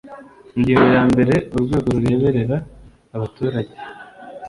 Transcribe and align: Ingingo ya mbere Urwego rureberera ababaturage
Ingingo 0.55 0.87
ya 0.95 1.03
mbere 1.11 1.33
Urwego 1.55 1.87
rureberera 1.95 2.57
ababaturage 3.15 3.75